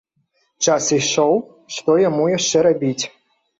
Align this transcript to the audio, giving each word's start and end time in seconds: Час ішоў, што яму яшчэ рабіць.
Час 0.67 0.87
ішоў, 0.99 1.37
што 1.77 1.99
яму 2.09 2.23
яшчэ 2.37 2.67
рабіць. 2.73 2.99